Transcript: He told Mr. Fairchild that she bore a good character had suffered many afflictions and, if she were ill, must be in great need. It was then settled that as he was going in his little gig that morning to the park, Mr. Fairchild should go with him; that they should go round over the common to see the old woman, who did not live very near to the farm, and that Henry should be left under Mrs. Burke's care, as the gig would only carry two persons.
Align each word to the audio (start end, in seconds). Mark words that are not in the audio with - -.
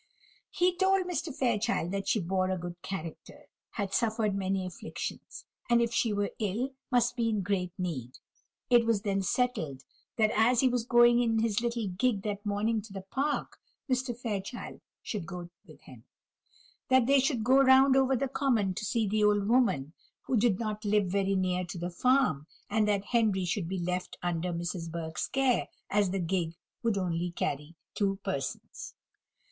He 0.49 0.75
told 0.75 1.05
Mr. 1.05 1.31
Fairchild 1.31 1.91
that 1.91 2.07
she 2.07 2.19
bore 2.19 2.49
a 2.49 2.57
good 2.57 2.81
character 2.81 3.45
had 3.73 3.93
suffered 3.93 4.33
many 4.33 4.65
afflictions 4.65 5.45
and, 5.69 5.79
if 5.79 5.93
she 5.93 6.11
were 6.11 6.31
ill, 6.39 6.73
must 6.89 7.15
be 7.15 7.29
in 7.29 7.43
great 7.43 7.71
need. 7.77 8.17
It 8.67 8.87
was 8.87 9.03
then 9.03 9.21
settled 9.21 9.83
that 10.17 10.31
as 10.31 10.61
he 10.61 10.67
was 10.69 10.85
going 10.87 11.19
in 11.21 11.37
his 11.37 11.61
little 11.61 11.87
gig 11.87 12.23
that 12.23 12.43
morning 12.43 12.81
to 12.81 12.91
the 12.93 13.03
park, 13.03 13.59
Mr. 13.87 14.17
Fairchild 14.17 14.81
should 15.03 15.27
go 15.27 15.51
with 15.67 15.81
him; 15.81 16.03
that 16.89 17.05
they 17.05 17.19
should 17.19 17.43
go 17.43 17.61
round 17.61 17.95
over 17.95 18.15
the 18.15 18.27
common 18.27 18.73
to 18.73 18.83
see 18.85 19.07
the 19.07 19.23
old 19.23 19.47
woman, 19.47 19.93
who 20.23 20.35
did 20.35 20.57
not 20.59 20.83
live 20.83 21.05
very 21.09 21.35
near 21.35 21.63
to 21.65 21.77
the 21.77 21.91
farm, 21.91 22.47
and 22.71 22.87
that 22.87 23.05
Henry 23.13 23.45
should 23.45 23.67
be 23.69 23.77
left 23.77 24.17
under 24.23 24.51
Mrs. 24.51 24.89
Burke's 24.91 25.27
care, 25.27 25.67
as 25.91 26.09
the 26.09 26.17
gig 26.19 26.55
would 26.81 26.97
only 26.97 27.29
carry 27.29 27.75
two 27.93 28.15
persons. 28.23 28.95